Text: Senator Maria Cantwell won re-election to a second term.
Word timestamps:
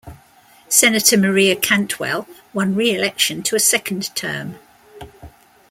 Senator 0.67 1.15
Maria 1.15 1.55
Cantwell 1.55 2.27
won 2.55 2.73
re-election 2.73 3.43
to 3.43 3.55
a 3.55 3.59
second 3.59 4.09
term. 4.15 4.55